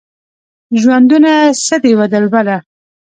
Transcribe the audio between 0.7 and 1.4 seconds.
ژوندونه